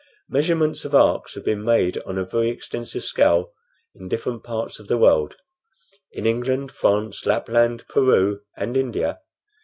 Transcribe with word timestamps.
Measurements 0.29 0.83
of 0.83 0.95
arcs 0.95 1.35
have 1.35 1.45
been 1.45 1.63
made 1.63 2.01
on 2.07 2.17
a 2.17 2.25
very 2.25 2.49
extensive 2.49 3.03
scale 3.03 3.53
in 3.93 4.07
different 4.09 4.43
parts 4.43 4.79
of 4.79 4.87
the 4.87 4.97
world 4.97 5.35
in 6.11 6.25
England, 6.25 6.71
France, 6.71 7.23
Lapland, 7.27 7.85
Peru, 7.87 8.41
and 8.57 8.75
India. 8.75 9.19